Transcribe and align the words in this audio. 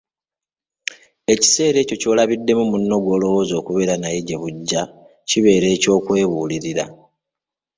Ekiseera 1.33 1.77
ekyo 1.81 1.95
ky'olabiddemu 2.01 2.63
munno 2.71 2.95
gw'olowooza 3.03 3.53
okubeera 3.57 3.95
naye 3.97 4.19
gye 4.27 4.35
bujja 4.41 4.81
kibeere 5.29 5.67
eky'okwebuulirira. 5.75 6.85